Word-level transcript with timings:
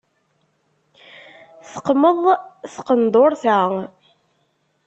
Teqmeḍ 1.71 2.17
tqenduṛt-a. 2.73 3.59